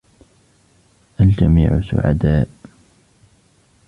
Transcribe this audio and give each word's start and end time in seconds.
الجميع 1.19 1.81
سعداء. 1.81 2.47